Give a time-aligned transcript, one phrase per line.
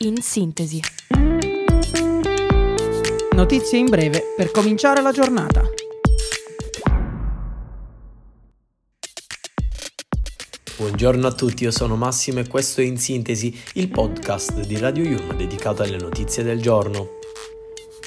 [0.00, 0.78] In sintesi.
[3.34, 5.62] Notizie in breve per cominciare la giornata.
[10.76, 15.02] Buongiorno a tutti, io sono Massimo e questo è In Sintesi, il podcast di Radio
[15.02, 17.15] Yulm dedicato alle notizie del giorno.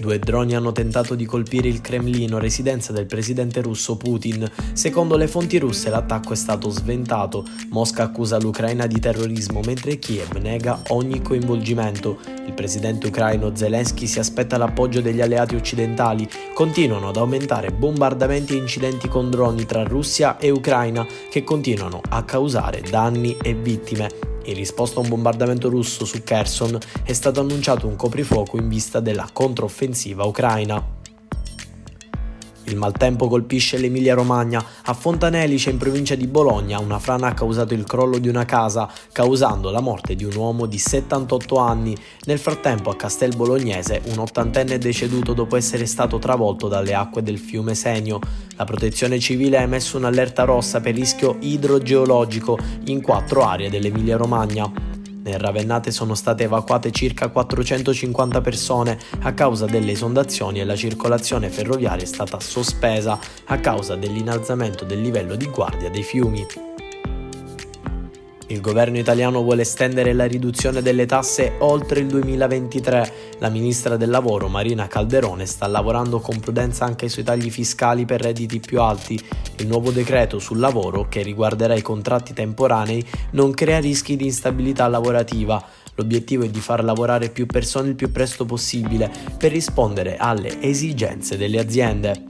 [0.00, 4.48] Due droni hanno tentato di colpire il Cremlino, residenza del presidente russo Putin.
[4.72, 7.44] Secondo le fonti russe l'attacco è stato sventato.
[7.70, 12.18] Mosca accusa l'Ucraina di terrorismo mentre Kiev nega ogni coinvolgimento.
[12.46, 16.28] Il presidente ucraino Zelensky si aspetta l'appoggio degli alleati occidentali.
[16.54, 22.22] Continuano ad aumentare bombardamenti e incidenti con droni tra Russia e Ucraina che continuano a
[22.22, 24.27] causare danni e vittime.
[24.48, 28.98] In risposta a un bombardamento russo su Kherson è stato annunciato un coprifuoco in vista
[28.98, 30.97] della controffensiva ucraina.
[32.68, 34.62] Il maltempo colpisce l'Emilia Romagna.
[34.84, 38.90] A Fontanelice, in provincia di Bologna, una frana ha causato il crollo di una casa,
[39.10, 41.96] causando la morte di un uomo di 78 anni.
[42.26, 47.22] Nel frattempo, a Castel Bolognese, un ottantenne è deceduto dopo essere stato travolto dalle acque
[47.22, 48.20] del fiume Senio.
[48.56, 54.87] La protezione civile ha emesso un'allerta rossa per rischio idrogeologico in quattro aree dell'Emilia Romagna.
[55.28, 61.50] Nel Ravennate sono state evacuate circa 450 persone a causa delle esondazioni e la circolazione
[61.50, 66.77] ferroviaria è stata sospesa a causa dell'innalzamento del livello di guardia dei fiumi.
[68.50, 73.12] Il governo italiano vuole estendere la riduzione delle tasse oltre il 2023.
[73.40, 78.22] La ministra del lavoro Marina Calderone sta lavorando con prudenza anche sui tagli fiscali per
[78.22, 79.22] redditi più alti.
[79.58, 84.88] Il nuovo decreto sul lavoro, che riguarderà i contratti temporanei, non crea rischi di instabilità
[84.88, 85.62] lavorativa.
[85.96, 91.36] L'obiettivo è di far lavorare più persone il più presto possibile per rispondere alle esigenze
[91.36, 92.27] delle aziende.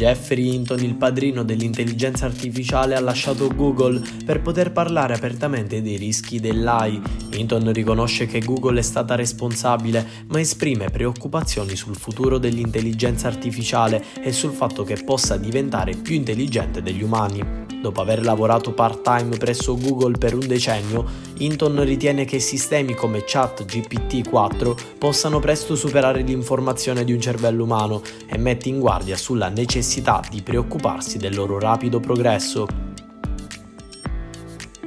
[0.00, 6.40] Jeffrey Hinton, il padrino dell'intelligenza artificiale, ha lasciato Google per poter parlare apertamente dei rischi
[6.40, 7.02] dell'AI.
[7.32, 14.32] Hinton riconosce che Google è stata responsabile, ma esprime preoccupazioni sul futuro dell'intelligenza artificiale e
[14.32, 17.68] sul fatto che possa diventare più intelligente degli umani.
[17.82, 24.28] Dopo aver lavorato part-time presso Google per un decennio, Hinton ritiene che sistemi come ChatGPT
[24.28, 29.88] 4 possano presto superare l'informazione di un cervello umano e mette in guardia sulla necessità
[30.30, 32.89] di preoccuparsi del loro rapido progresso.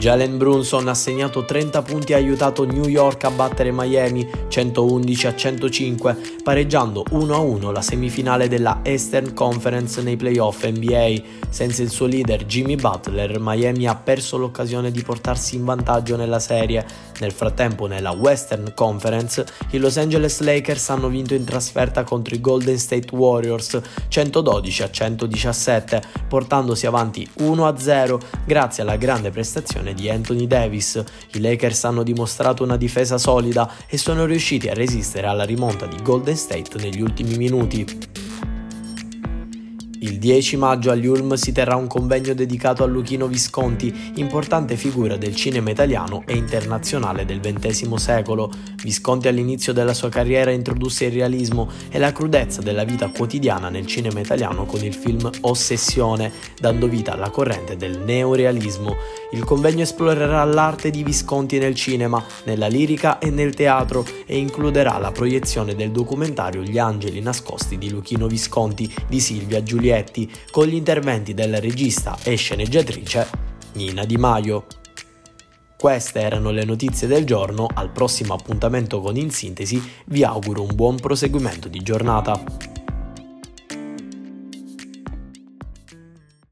[0.00, 5.26] Jalen Brunson ha segnato 30 punti e ha aiutato New York a battere Miami 111
[5.26, 11.20] a 105, pareggiando 1-1 la semifinale della Eastern Conference nei playoff NBA.
[11.50, 16.38] Senza il suo leader Jimmy Butler, Miami ha perso l'occasione di portarsi in vantaggio nella
[16.38, 16.82] serie.
[17.18, 22.40] Nel frattempo, nella Western Conference, i Los Angeles Lakers hanno vinto in trasferta contro i
[22.40, 23.78] Golden State Warriors
[24.08, 31.02] 112 a 117, portandosi avanti 1-0 grazie alla grande prestazione prestazione di Anthony Davis.
[31.32, 35.96] I Lakers hanno dimostrato una difesa solida e sono riusciti a resistere alla rimonta di
[36.02, 38.09] Golden State negli ultimi minuti.
[40.02, 45.18] Il 10 maggio agli Ulm si terrà un convegno dedicato a Luchino Visconti, importante figura
[45.18, 48.50] del cinema italiano e internazionale del XX secolo.
[48.82, 53.84] Visconti all'inizio della sua carriera introdusse il realismo e la crudezza della vita quotidiana nel
[53.84, 58.96] cinema italiano con il film Ossessione, dando vita alla corrente del neorealismo.
[59.32, 64.96] Il convegno esplorerà l'arte di Visconti nel cinema, nella lirica e nel teatro e includerà
[64.96, 70.66] la proiezione del documentario Gli angeli nascosti di Luchino Visconti di Silvia Giuliani Giulietti con
[70.66, 73.26] gli interventi del regista e sceneggiatrice
[73.72, 74.66] Nina Di Maio.
[75.76, 80.74] Queste erano le notizie del giorno, al prossimo appuntamento con In Sintesi vi auguro un
[80.74, 82.69] buon proseguimento di giornata.